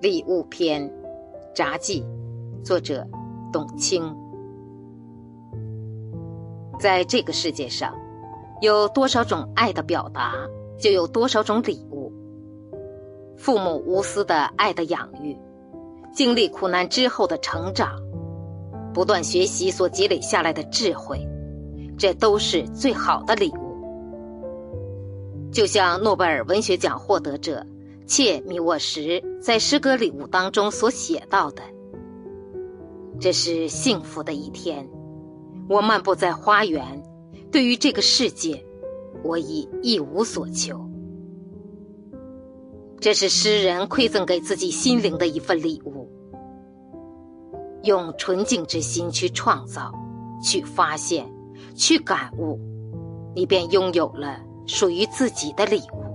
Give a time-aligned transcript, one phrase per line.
[0.00, 0.88] 礼物篇，
[1.52, 2.04] 札记，
[2.62, 3.04] 作者
[3.52, 4.00] 董卿。
[6.78, 7.92] 在这个世界上，
[8.60, 10.34] 有多少种爱的表达，
[10.78, 12.12] 就有多少种礼物。
[13.36, 15.36] 父母无私的爱的养育，
[16.12, 18.00] 经历苦难之后的成长，
[18.94, 21.18] 不断学习所积累下来的智慧，
[21.98, 25.50] 这都是最好的礼物。
[25.50, 27.66] 就像诺贝尔文学奖获得者。
[28.08, 31.62] 切米沃什在诗歌礼物当中所写到的，
[33.20, 34.88] 这是幸福的一天。
[35.68, 37.02] 我漫步在花园，
[37.52, 38.64] 对于这个世界，
[39.22, 40.88] 我已一无所求。
[42.98, 46.10] 这是诗人馈赠给自己心灵的一份礼物，
[47.82, 49.92] 用纯净之心去创造、
[50.42, 51.30] 去发现、
[51.76, 52.58] 去感悟，
[53.36, 56.07] 你便拥有了属于自己的礼物。